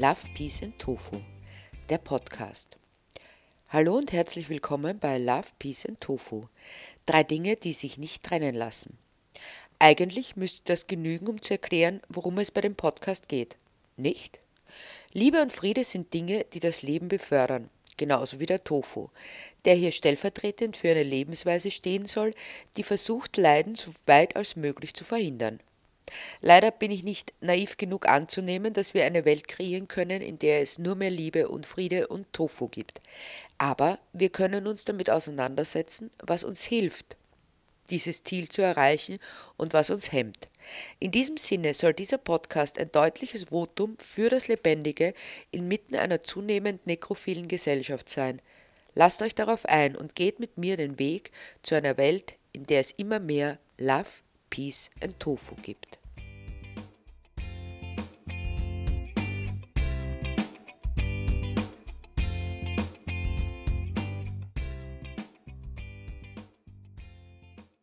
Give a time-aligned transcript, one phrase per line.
[0.00, 1.20] Love, Peace and Tofu,
[1.90, 2.78] der Podcast.
[3.68, 6.44] Hallo und herzlich willkommen bei Love, Peace and Tofu.
[7.04, 8.96] Drei Dinge, die sich nicht trennen lassen.
[9.78, 13.58] Eigentlich müsste das genügen, um zu erklären, worum es bei dem Podcast geht.
[13.98, 14.40] Nicht?
[15.12, 19.10] Liebe und Friede sind Dinge, die das Leben befördern, genauso wie der Tofu,
[19.66, 22.32] der hier stellvertretend für eine Lebensweise stehen soll,
[22.78, 25.60] die versucht, Leiden so weit als möglich zu verhindern.
[26.40, 30.60] Leider bin ich nicht naiv genug anzunehmen, dass wir eine Welt kreieren können, in der
[30.60, 33.00] es nur mehr Liebe und Friede und Tofu gibt.
[33.58, 37.16] Aber wir können uns damit auseinandersetzen, was uns hilft,
[37.90, 39.18] dieses Ziel zu erreichen
[39.56, 40.48] und was uns hemmt.
[40.98, 45.14] In diesem Sinne soll dieser Podcast ein deutliches Votum für das Lebendige
[45.50, 48.40] inmitten einer zunehmend nekrophilen Gesellschaft sein.
[48.94, 51.30] Lasst euch darauf ein und geht mit mir den Weg
[51.62, 55.99] zu einer Welt, in der es immer mehr Love, Peace and Tofu gibt.